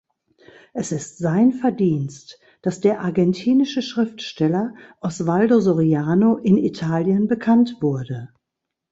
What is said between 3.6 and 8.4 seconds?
Schriftsteller Osvaldo Soriano in Italien bekannt wurde.